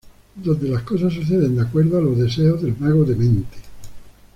[0.33, 3.59] Donde las cosas suceden de acuerdo a los deseos del mago demente.